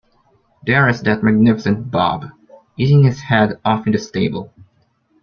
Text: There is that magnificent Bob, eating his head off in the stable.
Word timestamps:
There 0.65 0.89
is 0.89 1.03
that 1.03 1.21
magnificent 1.21 1.91
Bob, 1.91 2.25
eating 2.75 3.03
his 3.03 3.21
head 3.21 3.59
off 3.63 3.85
in 3.85 3.93
the 3.93 3.99
stable. 3.99 4.51